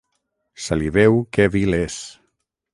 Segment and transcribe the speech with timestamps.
[0.67, 2.01] Se li veu que vil és.